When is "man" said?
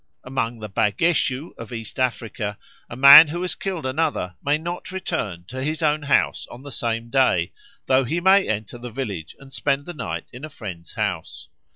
2.95-3.27